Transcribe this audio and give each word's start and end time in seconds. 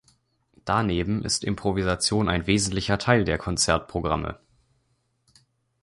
Daneben 0.65 1.23
ist 1.23 1.43
Improvisation 1.43 2.27
ein 2.27 2.47
wesentlicher 2.47 2.97
Teil 2.97 3.23
der 3.23 3.37
Konzertprogramme. 3.37 4.39